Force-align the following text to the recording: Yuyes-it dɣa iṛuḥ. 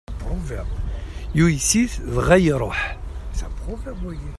Yuyes-it 1.37 1.93
dɣa 2.13 2.37
iṛuḥ. 2.41 2.79